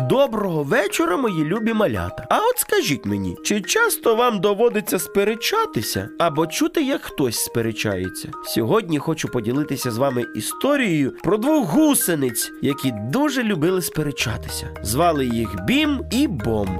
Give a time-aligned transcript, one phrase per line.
[0.00, 2.26] Доброго вечора, мої любі малята.
[2.30, 8.28] А от скажіть мені, чи часто вам доводиться сперечатися або чути, як хтось сперечається?
[8.44, 14.74] Сьогодні хочу поділитися з вами історією про двох гусениць, які дуже любили сперечатися.
[14.82, 16.78] Звали їх Бім і Бом.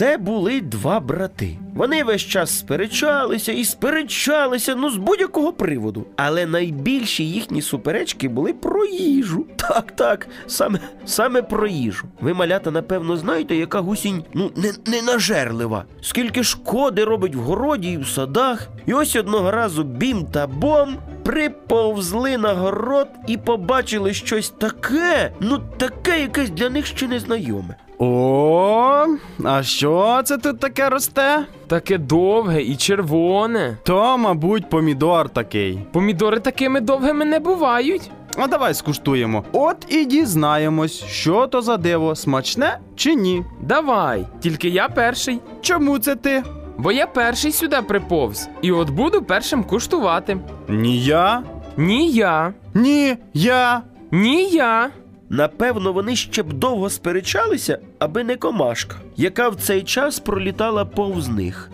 [0.00, 1.58] Це були два брати.
[1.74, 6.06] Вони весь час сперечалися і сперечалися, ну з будь-якого приводу.
[6.16, 9.46] Але найбільші їхні суперечки були про їжу.
[9.56, 12.06] Так, так, саме, саме про їжу.
[12.20, 15.84] Ви, малята, напевно, знаєте, яка гусінь ну не, ненажерлива.
[16.02, 18.68] Скільки шкоди робить в городі і в садах.
[18.86, 25.60] І ось одного разу бім та бом приповзли на город і побачили щось таке, ну
[25.76, 27.76] таке якесь для них ще незнайоме.
[28.02, 29.06] О,
[29.44, 31.46] а що це тут таке росте?
[31.66, 33.76] Таке довге і червоне.
[33.84, 35.78] То, мабуть, помідор такий.
[35.92, 38.10] Помідори такими довгими не бувають.
[38.36, 39.44] А давай скуштуємо.
[39.52, 43.44] От і дізнаємось, що то за диво, смачне чи ні.
[43.62, 45.40] Давай, тільки я перший.
[45.60, 46.42] Чому це ти?
[46.78, 48.48] Бо я перший сюди приповз.
[48.62, 50.36] І от буду першим куштувати.
[50.68, 51.42] Ні я.
[51.76, 53.82] Ні я, Ні я.
[54.10, 54.90] ні я.
[55.32, 61.28] Напевно, вони ще б довго сперечалися, аби не комашка, яка в цей час пролітала повз
[61.28, 61.70] них.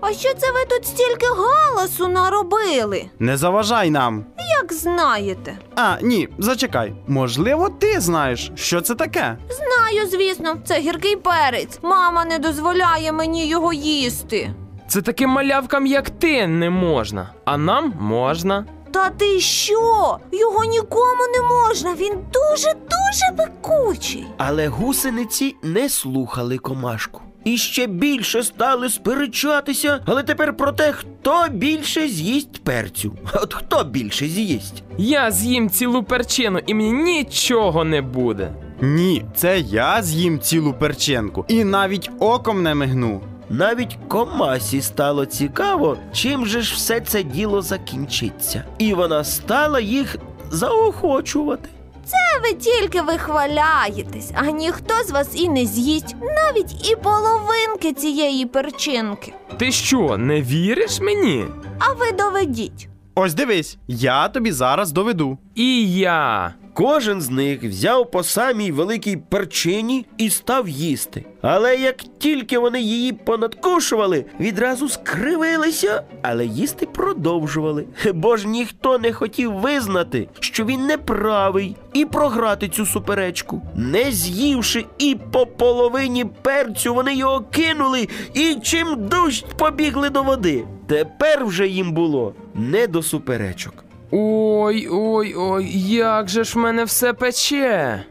[0.00, 3.04] А що це ви тут стільки галасу наробили?
[3.18, 4.24] Не заважай нам.
[4.62, 5.58] Як знаєте?
[5.76, 6.92] А, ні, зачекай.
[7.06, 9.36] Можливо, ти знаєш, що це таке?
[9.50, 11.78] Знаю, звісно, це гіркий перець.
[11.82, 14.50] Мама не дозволяє мені його їсти.
[14.88, 17.30] Це таким малявкам, як ти, не можна.
[17.44, 18.64] А нам можна.
[18.90, 20.18] Та ти що?
[20.32, 21.94] Його нікому не можна.
[21.94, 24.26] Він дуже дуже пекучий.
[24.38, 27.20] Але гусениці не слухали комашку.
[27.44, 33.12] І ще більше стали сперечатися, але тепер про те, хто більше з'їсть перцю.
[33.34, 34.82] От хто більше з'їсть?
[34.98, 38.52] Я з'їм цілу перчину і мені нічого не буде.
[38.80, 43.20] Ні, це я з'їм цілу перчинку і навіть оком не мигну.
[43.50, 48.64] Навіть комасі стало цікаво, чим же ж все це діло закінчиться.
[48.78, 50.16] І вона стала їх
[50.50, 51.68] заохочувати.
[52.04, 58.46] Це ви тільки вихваляєтесь, а ніхто з вас і не з'їсть навіть і половинки цієї
[58.46, 59.32] перчинки.
[59.56, 61.44] Ти що, не віриш мені?
[61.78, 62.88] А ви доведіть.
[63.14, 65.38] Ось дивись, я тобі зараз доведу.
[65.54, 66.54] І я.
[66.78, 71.24] Кожен з них взяв по самій великій перчині і став їсти.
[71.42, 77.84] Але як тільки вони її понадкушували, відразу скривилися, але їсти продовжували.
[78.14, 83.62] Бо ж ніхто не хотів визнати, що він неправий, і програти цю суперечку.
[83.76, 90.64] Не з'ївши і по половині перцю, вони його кинули і чим дужче побігли до води.
[90.86, 93.87] Тепер вже їм було не до суперечок.
[94.10, 98.04] Ой, ой, ой, як же ж в мене все пече.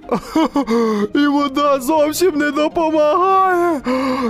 [1.16, 3.82] І вода зовсім не допомагає.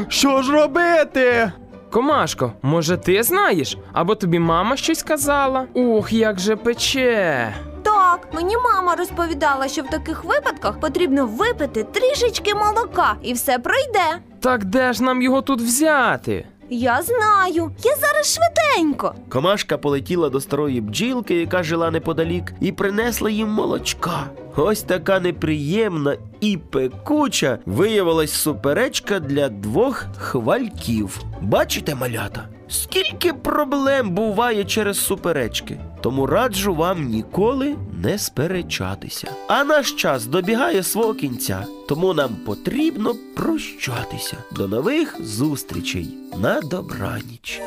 [0.09, 1.51] Що ж робити?
[1.91, 3.77] Комашко, може ти знаєш?
[3.93, 5.65] Або тобі мама щось казала?
[5.73, 7.53] Ох, як же пече.
[7.83, 14.19] Так, мені мама розповідала, що в таких випадках потрібно випити трішечки молока, і все пройде.
[14.39, 16.45] Так де ж нам його тут взяти?
[16.69, 19.15] Я знаю, я зараз швиденько.
[19.29, 24.23] Комашка полетіла до старої бджілки, яка жила неподалік, і принесла їм молочка.
[24.55, 31.19] Ось така неприємна і пекуча виявилась суперечка для двох хвальків.
[31.41, 32.47] Бачите, малята?
[32.69, 39.31] Скільки проблем буває через суперечки, тому раджу вам ніколи не сперечатися.
[39.47, 44.37] А наш час добігає свого кінця, тому нам потрібно прощатися.
[44.51, 47.61] До нових зустрічей на добраніч.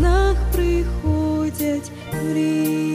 [0.00, 2.89] снах приходять мрії.